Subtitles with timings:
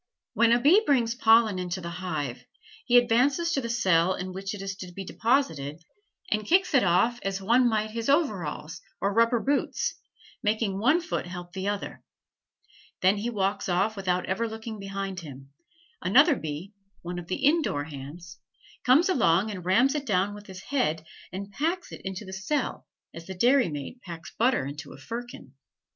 [0.33, 2.47] When a bee brings pollen into the hive,
[2.87, 5.79] he advances to the cell in which it is to be deposited
[6.31, 9.93] and kicks it off as one might his overalls or rubber boots,
[10.41, 12.03] making one foot help the other;
[13.03, 15.51] then he walks off without ever looking behind him;
[16.01, 16.73] another bee,
[17.03, 18.39] one of the indoor hands,
[18.83, 22.87] comes along and rams it down with his head and packs it into the cell
[23.13, 25.53] as the dairymaid packs butter into a firkin.